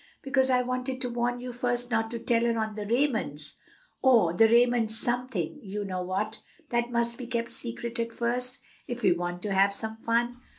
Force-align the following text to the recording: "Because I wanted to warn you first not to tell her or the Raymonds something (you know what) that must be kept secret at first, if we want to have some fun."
"Because 0.23 0.49
I 0.49 0.63
wanted 0.63 0.99
to 1.01 1.11
warn 1.11 1.39
you 1.39 1.51
first 1.53 1.91
not 1.91 2.09
to 2.09 2.17
tell 2.17 2.43
her 2.43 2.57
or 4.01 4.33
the 4.33 4.47
Raymonds 4.47 4.95
something 4.99 5.59
(you 5.61 5.85
know 5.85 6.01
what) 6.01 6.41
that 6.69 6.89
must 6.89 7.19
be 7.19 7.27
kept 7.27 7.51
secret 7.51 7.99
at 7.99 8.11
first, 8.11 8.61
if 8.87 9.03
we 9.03 9.11
want 9.11 9.43
to 9.43 9.53
have 9.53 9.75
some 9.75 9.97
fun." 9.97 10.37